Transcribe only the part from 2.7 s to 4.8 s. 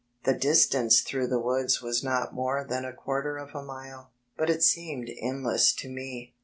a quarter of a mile, but it